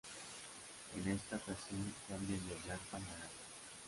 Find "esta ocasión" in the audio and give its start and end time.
1.11-1.93